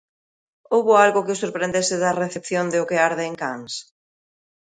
Houbo 0.73 0.93
algo 1.05 1.23
que 1.25 1.33
o 1.35 1.41
sorprendese 1.43 1.95
da 2.03 2.17
recepción 2.23 2.65
de 2.71 2.77
"O 2.83 2.87
que 2.89 2.97
arde" 3.09 3.23
en 3.29 3.35
Cannes? 3.41 3.75